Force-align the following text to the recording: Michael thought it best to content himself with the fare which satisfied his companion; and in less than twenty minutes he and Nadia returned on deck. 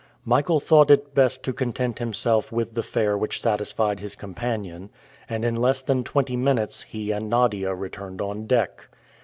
Michael 0.25 0.59
thought 0.59 0.89
it 0.89 1.13
best 1.13 1.43
to 1.43 1.53
content 1.53 1.99
himself 1.99 2.51
with 2.51 2.73
the 2.73 2.81
fare 2.81 3.15
which 3.15 3.39
satisfied 3.39 3.99
his 3.99 4.15
companion; 4.15 4.89
and 5.29 5.45
in 5.45 5.55
less 5.55 5.83
than 5.83 6.03
twenty 6.03 6.35
minutes 6.35 6.81
he 6.81 7.11
and 7.11 7.29
Nadia 7.29 7.75
returned 7.75 8.19
on 8.19 8.47
deck. 8.47 8.87